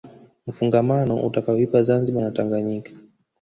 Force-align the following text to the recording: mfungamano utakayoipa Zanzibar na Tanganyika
mfungamano 0.47 1.13
utakayoipa 1.27 1.83
Zanzibar 1.87 2.23
na 2.23 2.31
Tanganyika 2.37 2.91